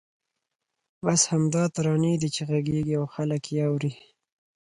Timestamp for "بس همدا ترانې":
1.05-2.13